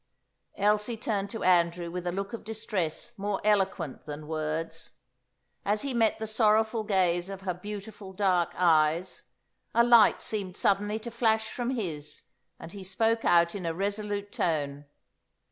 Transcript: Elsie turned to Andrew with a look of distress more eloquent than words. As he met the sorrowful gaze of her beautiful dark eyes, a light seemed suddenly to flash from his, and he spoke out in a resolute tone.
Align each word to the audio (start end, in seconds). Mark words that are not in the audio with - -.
Elsie 0.57 0.97
turned 0.97 1.29
to 1.29 1.43
Andrew 1.43 1.91
with 1.91 2.07
a 2.07 2.11
look 2.11 2.33
of 2.33 2.43
distress 2.43 3.11
more 3.19 3.39
eloquent 3.43 4.07
than 4.07 4.25
words. 4.27 4.93
As 5.63 5.83
he 5.83 5.93
met 5.93 6.17
the 6.17 6.25
sorrowful 6.25 6.81
gaze 6.83 7.29
of 7.29 7.41
her 7.41 7.53
beautiful 7.53 8.11
dark 8.11 8.49
eyes, 8.55 9.25
a 9.75 9.83
light 9.83 10.23
seemed 10.23 10.57
suddenly 10.57 10.97
to 10.97 11.11
flash 11.11 11.51
from 11.51 11.69
his, 11.75 12.23
and 12.59 12.71
he 12.71 12.83
spoke 12.83 13.23
out 13.23 13.53
in 13.53 13.63
a 13.63 13.75
resolute 13.75 14.31
tone. 14.31 14.85